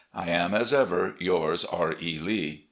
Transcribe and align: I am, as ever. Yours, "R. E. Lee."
I 0.15 0.29
am, 0.31 0.55
as 0.55 0.73
ever. 0.73 1.13
Yours, 1.19 1.63
"R. 1.63 1.93
E. 2.01 2.17
Lee." 2.17 2.59